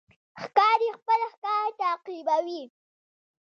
ښکاري 0.41 0.89
خپل 0.97 1.19
ښکار 1.33 1.67
تعقیبوي. 1.81 2.61